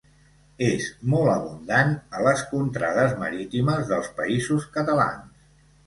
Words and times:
És 0.67 0.87
molt 1.11 1.33
abundant 1.33 1.93
a 2.21 2.25
les 2.29 2.43
contrades 2.55 3.17
marítimes 3.23 3.87
dels 3.95 4.13
Països 4.23 4.71
Catalans. 4.77 5.51